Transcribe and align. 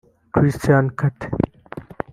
Christian 0.33 0.89
Carter 0.97 1.29